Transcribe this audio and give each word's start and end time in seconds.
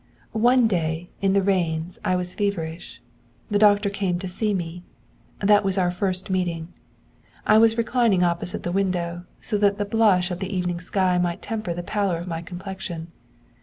One 0.31 0.67
day, 0.67 1.09
in 1.21 1.33
the 1.33 1.43
rains, 1.43 1.99
I 2.03 2.15
was 2.15 2.33
feverish. 2.33 3.03
The 3.51 3.59
doctor 3.59 3.91
came 3.91 4.17
to 4.17 4.27
see 4.27 4.51
me. 4.51 4.81
That 5.41 5.63
was 5.63 5.77
our 5.77 5.91
first 5.91 6.27
meeting. 6.27 6.69
I 7.45 7.59
was 7.59 7.77
reclining 7.77 8.23
opposite 8.23 8.63
the 8.63 8.71
window, 8.71 9.25
so 9.41 9.59
that 9.59 9.77
the 9.77 9.85
blush 9.85 10.31
of 10.31 10.39
the 10.39 10.51
evening 10.51 10.79
sky 10.81 11.19
might 11.19 11.43
temper 11.43 11.71
the 11.75 11.83
pallor 11.83 12.17
of 12.17 12.25
my 12.27 12.41
complexion. 12.41 13.11